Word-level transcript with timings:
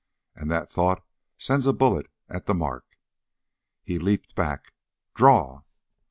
And 0.35 0.49
that 0.49 0.67
thought 0.71 1.05
sends 1.37 1.67
a 1.67 1.73
bullet 1.73 2.07
at 2.27 2.47
the 2.47 2.55
mark!" 2.55 2.97
He 3.83 3.99
leaped 3.99 4.33
back. 4.33 4.73
"Draw!" 5.13 5.61